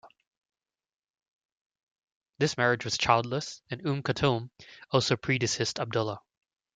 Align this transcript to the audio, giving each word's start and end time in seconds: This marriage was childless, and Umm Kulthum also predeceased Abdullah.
This 2.39 2.57
marriage 2.57 2.85
was 2.85 2.97
childless, 2.97 3.61
and 3.69 3.85
Umm 3.85 4.01
Kulthum 4.01 4.49
also 4.89 5.15
predeceased 5.15 5.79
Abdullah. 5.79 6.19